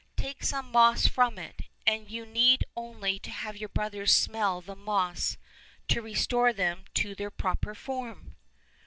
Take 0.17 0.43
some 0.43 0.71
moss 0.71 1.05
from 1.05 1.37
it, 1.37 1.61
and 1.85 2.09
you 2.09 2.25
need 2.25 2.63
only 2.75 3.21
have 3.23 3.55
your 3.55 3.69
brothers 3.69 4.11
smell 4.15 4.59
the 4.59 4.75
moss 4.75 5.37
to 5.89 6.01
restore 6.01 6.51
them 6.53 6.85
to 6.95 7.13
their 7.13 7.29
proper 7.29 7.75
form." 7.75 8.35